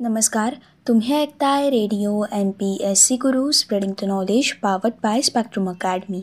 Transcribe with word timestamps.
नमस्कार 0.00 0.54
तुम्ही 0.88 1.14
ऐकताय 1.14 1.70
radio 1.70 2.24
M 2.32 2.50
P 2.50 2.78
S 2.82 3.02
C 3.06 3.16
Guru 3.16 3.50
spreading 3.50 3.92
the 4.02 4.04
knowledge 4.04 4.52
powered 4.52 4.92
by 5.02 5.20
Spectrum 5.20 5.68
Academy. 5.70 6.22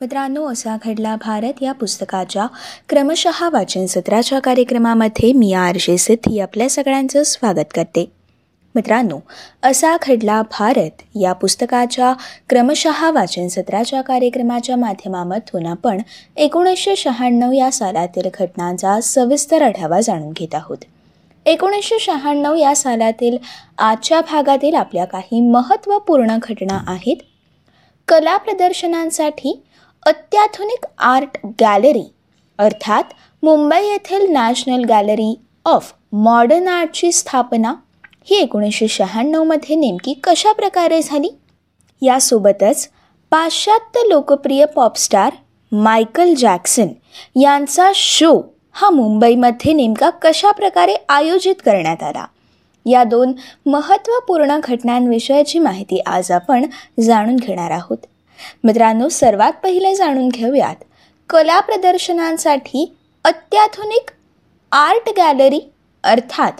मित्रांनो 0.00 0.46
असा 0.52 0.76
घडला 0.84 1.16
भारत 1.16 1.62
या 1.62 1.72
पुस्तकाच्या 1.72 2.46
क्रमशः 2.88 3.48
वाचन 3.48 3.86
सत्राच्या 3.86 4.38
कार्यक्रमामध्ये 4.38 5.32
मी 5.32 5.52
आर 5.52 5.76
जे 5.80 5.96
सिद्धी 5.96 6.40
आपल्या 6.40 6.68
सगळ्यांचं 6.70 7.22
स्वागत 7.22 7.74
करते. 7.74 8.12
मित्रांनो 8.74 9.18
असा 9.62 9.96
घडला 10.02 10.42
भारत 10.42 11.02
या 11.14 11.32
पुस्तकाच्या 11.32 12.12
क्रमशः 12.48 13.10
वाचन 13.10 13.48
सत्राच्या 13.48 14.02
कार्यक्रमाच्या 14.02 14.76
माध्यमामधून 14.76 15.66
आपण 15.66 16.00
एकोणीसशे 16.36 16.96
शहाण्णव 16.96 17.52
या 17.52 17.72
सालातील 17.72 18.28
घटनांचा 18.40 19.00
सविस्तर 19.00 19.62
आढावा 19.62 20.00
जाणून 20.00 20.32
घेत 20.32 20.54
आहोत. 20.54 20.78
एकोणीसशे 21.46 21.98
शहाण्णव 21.98 22.54
या 22.54 22.76
सालातील 22.76 23.36
आजच्या 23.78 24.20
भागातील 24.20 24.74
आपल्या 24.74 25.04
काही 25.04 25.40
महत्त्वपूर्ण 25.40 26.36
घटना 26.42 26.84
आहेत. 26.86 27.16
कला 28.08 28.36
प्रदर्शनांसाठी 28.36 29.62
अत्याधुनिक 30.06 30.86
आर्ट 30.98 31.46
गॅलरी 31.60 32.12
अर्थात 32.58 33.04
मुंबई 33.42 33.86
येथील 33.86 34.32
नॅशनल 34.32 34.84
गॅलरी 34.84 35.40
ऑफ 35.64 35.92
मॉडर्न 36.12 36.68
आर्टची 36.68 37.12
स्थापना 37.12 37.74
ही 38.24 38.36
एकोणीसशे 38.36 38.88
शहाण्णवमध्ये 38.88 39.76
नेमकी 39.76 40.14
कशा 40.24 40.52
प्रकारे 40.52 41.02
झाली? 41.02 41.30
यासोबतच 42.02 42.88
पाश्चात्य 43.30 44.00
लोकप्रिय 44.08 44.64
पॉपस्टार 44.64 45.32
मायकल 45.72 46.34
जॅक्सन 46.34 46.86
यांचा 47.40 47.92
शो 47.94 48.53
हा 48.76 48.88
मुंबईमध्ये 48.90 49.72
नेमका 49.72 50.10
कशा 50.10 50.50
प्रकारे 50.50 50.94
आयोजित 51.08 51.54
करण्यात 51.64 52.02
आला? 52.02 52.24
या 52.86 53.04
दोन 53.04 53.32
महत्त्वपूर्ण 53.66 54.58
घटनांविषयाची 54.64 55.58
माहिती 55.58 56.00
आज 56.06 56.30
आपण 56.32 56.64
जाणून 57.00 57.36
घेणार 57.36 57.70
आहोत. 57.70 57.96
मित्रांनो 58.64 59.08
सर्वात 59.08 59.52
पहिले 59.62 59.94
जाणून 59.94 60.28
घेऊयात. 60.28 60.76
कला 61.30 61.60
प्रदर्शनांसाठी 61.60 62.94
अत्याधुनिक 63.24 64.10
आर्ट 64.72 65.10
गॅलरी 65.16 65.60
अर्थात 66.04 66.52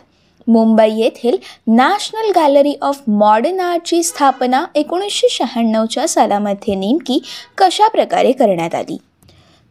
मुंबई 0.46 0.90
येथील 0.90 1.36
नॅशनल 1.66 2.30
गॅलरी 2.36 2.74
ऑफ 2.82 3.02
मॉडर्न 3.08 3.60
आर्टची 3.60 4.02
स्थापना 4.02 4.64
एकोणीसशे 4.74 5.28
शहाण्णवच्या 5.30 6.08
सालामध्ये 6.08 6.74
नेमकी 6.74 7.22
कशा 7.58 7.88
प्रकारे 7.88 8.32
करण्यात 8.32 8.74
आली? 8.74 8.96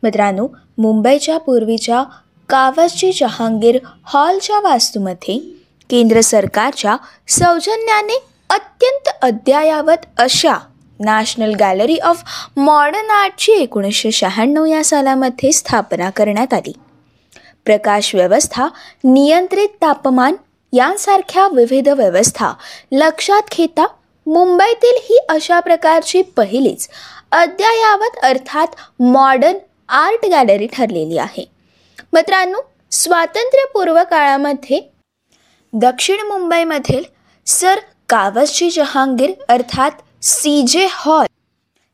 मित्रांनो 0.04 0.48
मुंबईच्या 0.78 1.38
पूर्वीच्या 1.38 2.04
कावसची 2.50 3.12
जहांगीर 3.12 3.78
हॉलच्या 4.04 4.60
वास्तूमध्ये 4.60 5.38
केंद्र 5.90 6.22
सरकारच्या 6.22 6.96
सौजन्याने 7.28 8.18
अत्यंत 8.50 9.10
अद्ययावत 9.22 10.06
अशा 10.18 10.58
नॅशनल 11.00 11.54
गॅलरी 11.60 11.98
ऑफ 11.98 12.24
मॉडर्न 12.58 13.10
आर्टची 13.12 13.52
एकोणीसशे 13.52 14.12
शहाण्णव 14.12 14.66
या 14.66 14.84
सालामध्ये 14.84 15.52
स्थापना 15.52 16.10
करण्यात 16.10 16.54
आली. 16.54 16.72
प्रकाश 17.66 18.16
व्यवस्था 18.16 18.68
नियंत्रित 19.04 19.70
तापमान 19.82 20.36
यांसारख्या 20.74 21.48
विविध 21.48 21.90
व्यवस्था 21.90 22.54
लक्षात 22.92 23.56
घेता 23.58 23.86
मुंबईतील 24.28 24.98
ही 25.04 25.18
अशा 25.30 25.60
प्रकारची 25.60 26.22
पहिलीच 26.22 26.88
अद्ययावत 27.32 28.18
अर्थात 28.24 29.02
मॉडर्न 29.02 29.58
आर्ट 29.90 30.26
गॅलरी 30.26 30.68
ठरलेली 30.68 31.18
आहे. 31.18 31.53
मित्रांनो 32.14 32.60
स्वातंत्र्यपूर्व 32.92 34.04
काळामध्ये 34.10 34.80
दक्षिण 35.74 36.28
मुंबईमधील 36.28 37.04
सर 37.46 37.80
कावसजी 38.10 38.70
जहांगीर 38.70 39.32
अर्थात 39.50 39.92
सी 40.22 40.62
जे 40.68 40.88
हॉल 40.92 41.26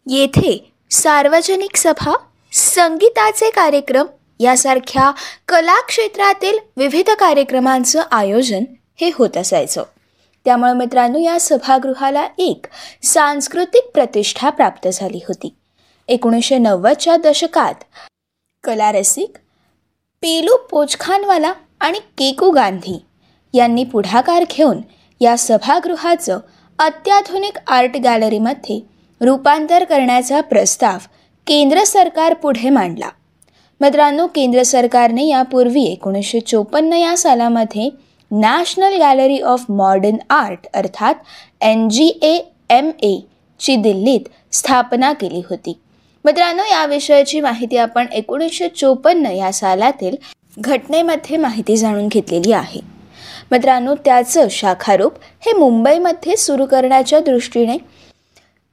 येथे 0.10 0.74
सार्वजनिक 0.92 1.76
सभा 1.76 2.18
संगीताचे 2.54 3.50
कार्यक्रम 3.50 4.06
यासारख्या 4.40 5.12
कलाक्षेत्रातील 5.48 6.58
विविध 6.78 7.10
कार्यक्रमांचं 7.10 8.02
आयोजन 8.12 8.64
हे 9.02 9.12
होत 9.14 9.38
असायचं. 9.38 9.84
त्यामुळे 10.46 10.74
मित्रांनो 10.74 11.20
या 11.20 11.40
सभागृहाला 11.40 12.28
एक 12.38 12.66
सांस्कृतिक 13.04 13.92
प्रतिष्ठा 13.94 14.50
प्राप्त 14.50 14.88
झाली 14.94 15.20
होती. 15.28 15.56
एकोणीसशे 16.08 16.58
नव्वदच्या 16.58 17.18
दशकात 17.18 17.84
कलारसिक 18.64 19.38
पेलू 20.24 20.56
पोचखानवाला 20.72 21.52
आणि 21.80 22.00
केकू 22.18 22.50
गांधी 22.52 22.98
यांनी 23.54 23.84
पुढाकार 23.84 24.44
घेऊन 24.50 24.82
या 25.22 25.36
सभागृहाचं 25.38 26.40
अत्याधुनिक 26.80 27.58
आर्ट 27.68 27.98
गॅलरीमध्ये 27.98 28.80
रूपांतर 29.22 29.84
करण्याचा 29.84 30.42
प्रस्ताव 30.42 30.98
केंद्र 31.48 31.84
सरकार 31.84 32.34
पुढे 32.34 32.70
मांडला. 32.70 33.10
मित्रांनो 33.82 34.28
केंद्र 34.28 34.64
सरकारने 34.64 35.28
यापूर्वी 35.28 35.84
एकोणीसशे 35.84 36.40
चोपन्न 36.40 36.94
या 36.94 37.16
सालामध्ये 37.18 37.90
national 38.32 38.98
gallery 39.00 39.40
of 39.42 39.66
modern 39.70 40.18
art 40.30 40.68
अर्थात 40.74 41.16
एन 41.62 41.88
जी 41.90 42.08
ए 42.22 42.38
एम 42.70 42.90
एची 43.02 43.76
दिल्लीत 43.76 44.30
स्थापना 44.52 45.12
केली 45.14 45.42
होती. 45.50 45.80
मित्रांनो 46.26 46.64
या 46.64 46.86
विषयाची 46.86 47.40
माहिती 47.42 47.78
आपण 47.78 48.06
एकोणीसशे 48.14 48.68
चोपन्न 48.68 49.26
या 49.26 49.52
सालातील 49.54 50.16
घटनेमध्ये 50.58 51.38
माहिती 51.38 51.78
जाणून 51.78 52.08
घेतलेली 52.08 52.52
आहे. 52.52 52.82
मित्रांनो 53.52 53.96
त्याचं 53.96 54.48
शाखारूप 54.52 55.14
हे 55.40 55.54
मुंबईमध्ये 55.54 56.38
सुरू 56.38 56.66
करण्याच्या 56.66 57.20
दृष्टीने 57.20 57.78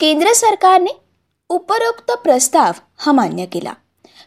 केंद्र 0.01 0.33
सरकारने 0.33 1.01
उपरोक्त 1.49 2.13
प्रस्ताव 2.13 2.73
हा 2.99 3.13
मान्य 3.13 3.47
केला. 3.47 3.73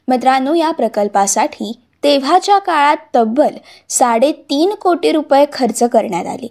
मित्रांनो 0.08 0.54
या 0.54 0.72
प्रकल्पासाठी 0.72 1.80
तेव्हाच्या 2.04 2.58
काळात 2.58 2.98
तब्बल 3.16 3.56
साडेतीन 3.90 4.74
कोटी 4.74 5.12
रुपये 5.12 5.46
खर्च 5.54 5.84
करण्यात 5.84 6.26
आले. 6.26 6.48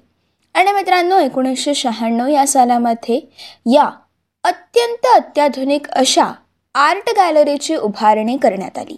आणि 0.55 0.73
मित्रांनो 0.73 1.19
एकोणीसशे 1.19 1.75
शहाण्णव 1.75 2.27
या 2.27 2.47
सालामध्ये 2.47 3.21
या 3.73 3.89
अत्यंत 4.45 5.07
अत्याधुनिक 5.15 5.89
अशा 5.89 6.33
आर्ट 6.79 7.11
गॅलरीची 7.17 7.75
उभारणी 7.77 8.37
करण्यात 8.37 8.79
आली. 8.79 8.97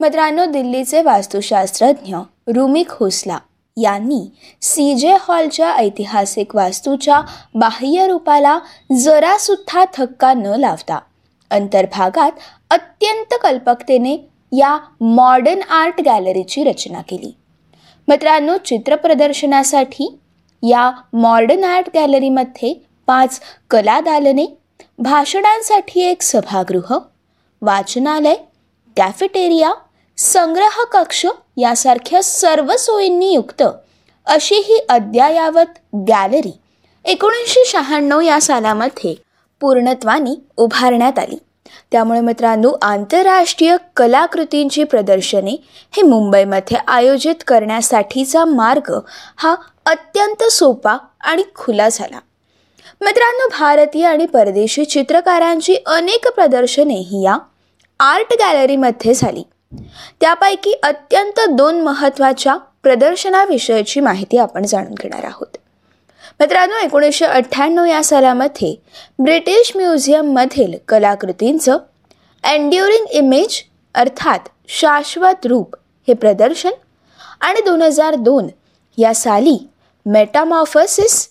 मित्रांनो 0.00 0.44
दिल्लीचे 0.44 1.02
वास्तुशास्त्रज्ञ 1.02 2.16
रुमी 2.46 2.84
खोसला 2.88 3.38
यांनी 3.76 4.20
सी 4.62 4.94
जे 4.94 5.16
हॉलच्या 5.20 5.72
ऐतिहासिक 5.72 6.54
वास्तूच्या 6.56 7.20
बाह्य 7.54 8.06
रूपाला 8.06 8.58
जरासुद्धा 8.98 9.84
थक्का 9.94 10.32
न 10.34 10.46
लावता 10.46 10.98
अंतर्भागात 11.50 12.32
अत्यंत 12.70 13.34
कल्पकतेने 13.42 14.16
या 14.52 14.78
मॉडर्न 15.00 15.62
आर्ट 15.62 16.00
गॅलरीची 16.04 16.64
रचना 16.64 17.02
केली. 17.02 17.36
मित्रांनो 18.08 18.56
चित्र 18.56 18.96
प्रदर्शनासाठी 18.96 20.18
या 20.62 20.90
मॉडर्न 21.12 21.64
आर्ट 21.64 21.88
गॅलरीमध्ये 21.94 22.74
पाच 23.06 23.40
कला 23.70 24.00
दालने 24.00 24.46
भाषणांसाठी 24.98 26.00
एक 26.00 26.22
सभागृह 26.22 26.98
वाचनालय 27.62 28.34
कॅफेटेरिया 28.96 29.72
संग्रह 30.18 30.82
कक्ष 30.92 31.26
यासारख्या 31.56 32.22
सर्व 32.22 32.76
सोयींनी 32.76 33.32
युक्त 33.32 33.62
अशी 34.26 34.54
ही 34.54 34.86
अद्ययावत 34.88 35.78
गॅलरी 35.94 36.60
एकोणीसशे 37.04 37.64
शहाण्णव 37.66 38.20
या 38.20 38.40
सालामध्ये 38.40 39.14
पूर्णत्वानी 39.60 40.36
उभारण्यात 40.56 41.18
आली. 41.18 41.38
त्यामुळे 41.92 42.20
मित्रांनो 42.20 42.72
आंतरराष्ट्रीय 42.82 43.76
कलाकृतींची 43.96 44.84
प्रदर्शने 44.84 45.56
हे 45.92 46.02
मुंबईमध्ये 46.02 46.76
आयोजित 46.88 47.34
करण्यासाठीचा 47.46 48.44
मार्ग 48.44 48.98
हा 49.36 49.54
अत्यंत 49.86 50.42
सोपा 50.44 50.96
आणि 51.20 51.42
खुला 51.54 51.88
झाला. 51.88 52.18
मित्रांनो 53.00 53.46
भारतीय 53.48 54.04
आणि 54.06 54.26
परदेशी 54.26 54.84
चित्रकारांची 54.84 55.74
अनेक 55.86 56.28
प्रदर्शनेही 56.28 57.22
या 57.24 57.36
आर्ट 58.00 58.32
गॅलरीमध्ये 58.40 59.14
झाली. 59.14 59.42
त्यापैकी 60.20 60.72
अत्यंत 60.82 61.40
दोन 61.50 61.80
महत्त्वाच्या 61.80 62.56
प्रदर्शनाविषयीची 62.82 64.00
माहिती 64.00 64.38
आपण 64.38 64.64
जाणून 64.64 64.94
घेणार 64.94 65.24
आहोत. 65.24 65.56
मित्रांनो 66.40 66.76
एकोणीसशे 66.76 67.24
अठ्ठ्याण्णव 67.24 67.84
या 67.84 68.02
सालामध्ये 68.04 68.74
ब्रिटिश 69.18 69.72
म्युझियममधील 69.76 70.74
कलाकृतींचं 70.88 71.78
एन्ड्युरिंग 72.44 73.06
इमेज 73.10 73.60
अर्थात 73.94 74.48
शाश्वत 74.68 75.46
रूप 75.46 75.76
हे 76.08 76.14
प्रदर्शन 76.14 76.70
आणि 77.40 77.60
दोन 77.60 77.82
हजार 77.82 78.14
दोन 78.14 78.48
या 78.98 79.14
साली 79.14 79.56
मेटामॉफसिस 80.06 81.26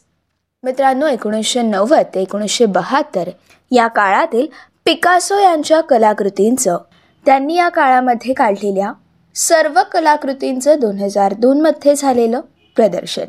मित्रांनो 0.63 1.07
एकोणीसशे 1.07 1.61
नव्वद 1.61 2.05
ते 2.15 2.21
एकोणीसशे 2.21 2.65
बहात्तर 2.65 3.29
या 3.71 3.87
काळातील 3.87 4.45
पिकासो 4.85 5.39
यांच्या 5.39 5.81
कलाकृतींचं 5.81 6.77
त्यांनी 7.25 7.55
या 7.55 7.69
काळामध्ये 7.69 8.33
काढलेल्या 8.33 8.91
सर्व 9.35 9.79
कलाकृतींचं 9.91 10.79
दोन 10.79 10.99
हजार 10.99 11.33
दोनमध्ये 11.33 11.95
झालेलं 11.95 12.41
प्रदर्शन. 12.75 13.25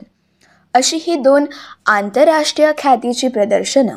अशी 0.74 0.96
ही 0.96 1.14
दोन 1.14 1.44
आंतरराष्ट्रीय 1.86 2.72
ख्यातीची 2.78 3.28
प्रदर्शनं 3.28 3.96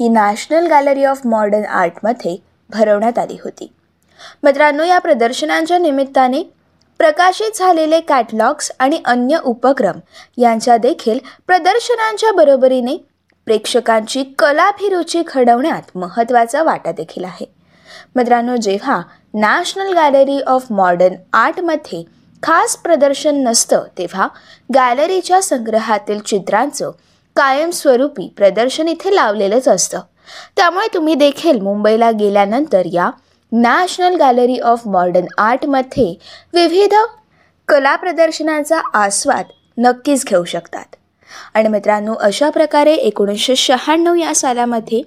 ही 0.00 0.08
नॅशनल 0.08 0.66
गॅलरी 0.66 1.04
ऑफ 1.04 1.26
मॉडर्न 1.26 1.64
आर्टमध्ये 1.64 2.36
भरवण्यात 2.70 3.18
आली 3.18 3.36
होती. 3.44 3.72
मित्रांनो 4.42 4.84
या 4.84 4.98
प्रदर्शनांच्या 4.98 5.78
निमित्ताने 5.78 6.42
प्रकाशित 6.98 7.58
झालेले 7.58 8.00
कॅटलॉग्स 8.00 8.70
आणि 8.78 9.00
अन्य 9.04 9.38
उपक्रम 9.44 9.98
यांच्या 10.38 10.76
देखील 10.76 11.18
प्रदर्शनांच्या 11.46 12.32
बरोबरीने 12.32 12.96
प्रेक्षकांची 13.46 14.22
कलाभिरुची 14.38 15.22
घडवण्यात 15.28 15.96
महत्त्वाचा 15.96 16.62
वाटा 16.62 16.92
देखील 16.92 17.24
आहे. 17.24 17.46
मित्रांनो 18.16 18.56
जेव्हा 18.56 19.00
नॅशनल 19.34 19.92
गॅलरी 19.92 20.40
ऑफ 20.40 20.66
मॉडर्न 20.70 21.14
आर्टमध्ये 21.32 22.02
खास 22.42 22.76
प्रदर्शन 22.76 23.42
नसतं 23.42 23.84
तेव्हा 23.98 24.28
गॅलरीच्या 24.74 25.42
संग्रहातील 25.42 26.18
चित्रांचं 26.18 26.90
कायमस्वरूपी 27.36 28.28
प्रदर्शन 28.36 28.88
इथे 28.88 29.14
लावलेलंच 29.14 29.68
असतं. 29.68 30.00
त्यामुळे 30.56 30.86
तुम्ही 30.94 31.14
देखील 31.14 31.60
मुंबईला 31.60 32.10
गेल्यानंतर 32.10 32.82
या 32.92 33.10
नॅशनल 33.52 34.16
गॅलरी 34.16 34.58
ऑफ 34.58 34.86
मॉडर्न 34.86 35.26
आर्टमध्ये 35.38 36.14
विविध 36.54 36.94
कला 37.68 37.96
प्रदर्शनाचा 37.96 38.80
आस्वाद 38.94 39.44
नक्कीच 39.78 40.24
घेऊ 40.26 40.44
शकतात. 40.44 40.96
आणि 41.54 41.68
मित्रांनो 41.68 42.14
अशा 42.14 42.50
प्रकारे 42.50 42.94
एकोणीसशे 42.94 43.56
शहाण्णव 43.56 44.14
या 44.14 44.34
सालामध्ये 44.34 45.02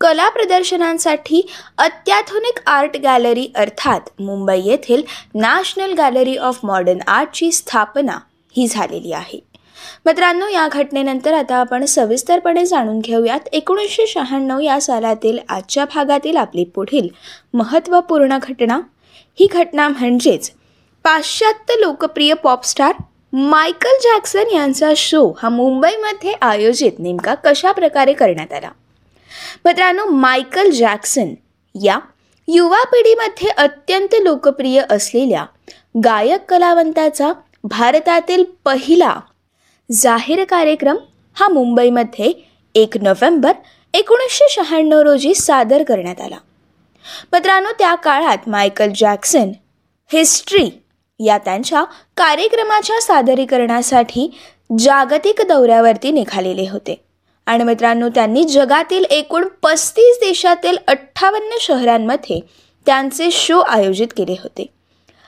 कला 0.00 0.28
प्रदर्शनांसाठी 0.28 1.42
अत्याधुनिक 1.78 2.60
आर्ट 2.66 2.96
गॅलरी 2.96 3.46
अर्थात 3.54 4.00
मुंबई 4.20 4.60
येथील 4.64 5.02
नॅशनल 5.34 5.92
गॅलरी 5.92 6.36
ऑफ 6.36 6.58
मॉडर्न 6.64 6.98
आर्टची 7.06 7.52
स्थापना 7.52 8.18
ही 8.56 8.66
झालेली 8.66 9.12
आहे. 9.12 9.49
मित्रांनो 10.06 10.48
या 10.48 10.68
घटनेनंतर 10.72 11.32
आता 11.32 11.56
आपण 11.56 11.84
सविस्तरपणे 11.84 12.64
जाणून 12.66 12.98
घेऊयात. 12.98 13.48
एकोणीसशे 13.52 14.06
शहाण्णव 14.06 14.60
या 14.60 14.80
सालातील 14.80 15.38
आजच्या 15.48 15.84
भागातील 15.84 16.36
आपली 16.36 16.64
पुढील 16.64 17.08
महत्त्वपूर्ण 17.54 18.38
घटना. 18.42 18.80
ही 19.40 19.48
घटना 19.52 19.88
म्हणजेच 19.88 20.50
पाश्चात्य 21.04 21.74
लोकप्रिय 21.80 22.34
पॉपस्टार 22.34 22.94
मायकल 23.32 23.98
जॅक्सन 24.02 24.44
यांचा 24.52 24.92
शो 24.96 25.30
हा 25.42 25.48
मुंबईमध्ये 25.48 26.32
आयोजित 26.42 26.92
नेमका 26.98 27.34
कशा 27.34 27.72
प्रकारे 27.72 28.12
करण्यात 28.12 28.52
आला? 28.52 28.70
मित्रांनो 29.64 30.04
मायकल 30.04 30.70
जॅक्सन 30.70 31.34
या 31.74 31.98
युवा 32.48 32.82
पिढीमध्ये 32.84 33.48
अत्यंत 33.48 34.14
लोकप्रिय 34.20 34.82
असलेल्या 34.90 35.44
गायक 36.04 36.44
कलावंताचा 36.48 37.32
भारतातील 37.64 38.44
पहिला 38.64 39.20
जाहीर 39.92 40.44
कार्यक्रम 40.44 40.96
हा 41.34 41.48
मुंबईमध्ये 41.48 42.32
एक 42.74 42.96
नोव्हेंबर 42.96 43.52
एकोणीसशे 43.94 44.46
शहाण्णव 44.50 44.98
रोजी 44.98 45.34
सादर 45.34 45.82
करण्यात 45.82 46.20
आला. 46.20 46.36
मित्रांनो 47.32 47.68
त्या 47.78 47.94
काळात 47.94 48.38
मायकल 48.46 48.90
जॅक्सन 48.94 49.52
हिस्ट्री 50.12 50.70
या 51.20 51.38
त्यांच्या 51.38 51.84
कार्यक्रमाच्या 52.16 53.00
सादरीकरणासाठी 53.00 54.30
जागतिक 54.78 55.42
दौऱ्यावरती 55.48 56.10
निघालेले 56.10 56.68
होते. 56.68 57.04
आणि 57.46 57.64
मित्रांनो 57.64 58.08
त्यांनी 58.08 58.44
जगातील 58.44 59.04
एकूण 59.04 59.48
पस्तीस 59.62 60.16
देशातील 60.16 60.76
अठ्ठावन्न 60.88 61.56
शहरांमध्ये 61.60 62.40
त्यांचे 62.86 63.30
शो 63.30 63.58
आयोजित 63.58 64.08
केले 64.16 64.32
होते. 64.32 64.66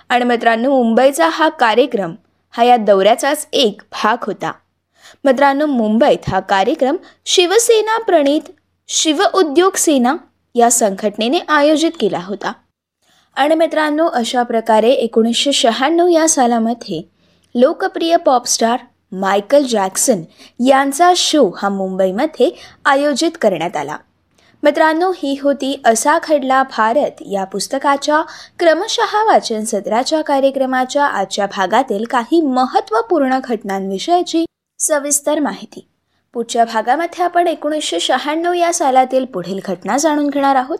आणि 0.08 0.24
मित्रांनो 0.24 0.70
मुंबईचा 0.70 1.28
हा 1.28 1.48
कार्यक्रम 1.48 2.14
हा 2.52 2.62
या 2.62 2.76
दौऱ्याचाच 2.76 3.46
एक 3.52 3.82
भाग 3.92 4.16
होता. 4.22 4.52
मित्रांनो 5.24 5.66
मुंबईत 5.66 6.28
हा 6.28 6.40
कार्यक्रम 6.40 6.96
शिवसेना 7.24 7.98
प्रणित 7.98 8.50
शिव 8.88 9.22
उद्योग 9.34 9.76
सेना 9.76 10.16
या 10.54 10.70
संघटनेने 10.70 11.38
आयोजित 11.48 11.90
केला 12.00 12.18
होता. 12.18 12.52
आणि 13.36 13.54
मित्रांनो 13.54 14.08
अशा 14.08 14.42
प्रकारे 14.42 14.90
एकोणीसशे 14.90 15.52
शहाण्णव 15.52 16.08
या 16.08 16.28
सालामध्ये 16.28 17.02
लोकप्रिय 17.54 18.16
पॉपस्टार 18.16 18.78
मायकल 19.12 19.62
जॅक्सन 19.62 20.22
यांचा 20.66 21.12
शो 21.16 21.48
हा 21.58 21.68
मुंबईमध्ये 21.68 22.50
आयोजित 22.84 23.30
करण्यात 23.40 23.76
आला. 23.76 23.96
मित्रांनो 24.62 25.10
ही 25.16 25.34
होती 25.42 25.80
असा 25.84 26.18
खडला 26.22 26.62
भारत 26.62 27.22
या 27.30 27.44
पुस्तकाच्या 27.44 28.20
क्रमशः 28.58 29.22
वाचन 29.24 29.64
सत्राच्या 29.64 30.20
कार्यक्रमाच्या 30.22 31.06
आजच्या 31.06 31.46
भागातील 31.46 32.04
काही 32.04 32.40
महत्त्वपूर्ण 32.40 33.38
घटनांविषयीची 33.44 34.44
सविस्तर 34.78 35.40
माहिती. 35.40 35.86
पुढच्या 36.34 36.64
भागामध्ये 36.64 37.24
आपण 37.24 37.46
एकोणीसशे 37.46 38.00
शहाण्णव 38.00 38.52
या 38.52 38.72
सालातील 38.72 39.24
पुढील 39.24 39.60
घटना 39.64 39.96
जाणून 39.96 40.28
घेणार 40.28 40.56
आहोत. 40.56 40.78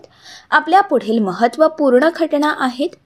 आपल्या 0.51 0.81
पुढील 0.81 1.19
महत्त्वपूर्ण 1.19 2.09
घटना 2.17 2.55
आहेत 2.59 2.97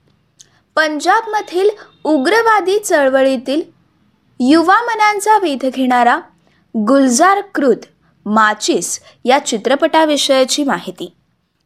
पंजाबमधील 0.76 1.70
उग्रवादी 2.04 2.78
चळवळीतील 2.78 3.62
युवा 4.40 4.80
मनांचा 4.82 5.38
वेध 5.38 5.66
घेणारा 5.66 6.18
गुलजार 6.74 7.40
कृत 7.54 7.86
माचिस 8.26 8.98
या 9.24 9.38
चित्रपटाविषयाची 9.38 10.64
माहिती. 10.64 11.12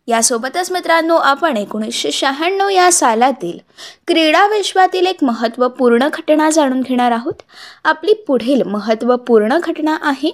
यासोबतच 0.06 0.70
मित्रांनो 0.70 1.16
आपण 1.16 1.56
एकोणीसशे 1.56 2.10
शहाण्णव 2.12 2.68
या 2.68 2.90
सालातील 2.92 3.58
क्रीडा 4.06 4.46
विश्वातील 4.46 5.06
एक 5.06 5.22
महत्त्वपूर्ण 5.24 6.08
घटना 6.08 6.50
जाणून 6.50 6.80
घेणार 6.80 7.12
आहोत. 7.12 7.42
आपली 7.84 8.12
पुढील 8.26 8.62
महत्त्वपूर्ण 8.62 9.58
घटना 9.58 9.96
आहे 10.02 10.30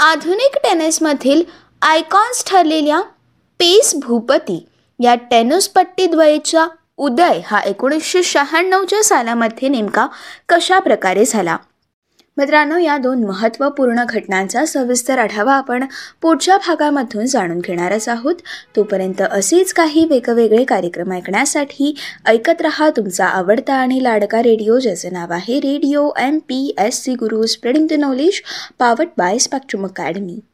आधुनिक 0.00 0.56
टेनिसमधील 0.56 1.42
आयकॉन्स 1.82 2.44
ठरलेल्या 2.46 3.00
पेस 3.60 3.94
भूपती 4.02 4.66
या 5.00 5.14
टेनिसपट्टीद्वयेचा 5.30 6.66
उदय 6.96 7.40
हा 7.46 7.60
एकोणीसशे 7.60 8.22
शहाण्णवच्या 8.22 9.02
सालामध्ये 9.04 9.68
नेमका 9.68 10.06
कशा 10.48 10.78
प्रकारे 10.78 11.24
झाला? 11.24 11.56
मित्रांनो 12.36 12.78
या 12.78 12.96
दोन 12.98 13.22
महत्त्वपूर्ण 13.24 14.04
घटनांचा 14.08 14.64
सविस्तर 14.66 15.18
आढावा 15.18 15.52
आपण 15.54 15.84
पुढच्या 16.22 16.56
भागामधून 16.56 17.26
जाणून 17.26 17.58
घेणारच 17.58 18.08
आहोत. 18.08 18.34
तोपर्यंत 18.76 19.22
असेच 19.22 19.72
काही 19.72 20.04
वेगवेगळे 20.04 20.64
कार्यक्रम 20.64 21.12
ऐकण्यासाठी 21.12 21.94
ऐकत 22.26 22.62
रहा 22.62 22.88
तुमचा 22.90 23.26
आवडता 23.26 23.74
आणि 23.74 24.02
लाडका 24.02 24.42
रेडिओ 24.42 24.78
ज्याचं 24.78 25.12
नाव 25.12 25.32
आहे 25.32 25.60
radio 25.60 26.08
M 26.18 26.38
P 26.38 26.74
S 26.78 27.02
C 27.04 27.14
Guru 27.14 27.46
spreading 27.46 27.86
the 27.86 27.92
knowledge 27.98 28.40
powered 28.78 29.08
by 29.18 29.38
Spectrum 29.38 29.84
Academy. 29.84 30.38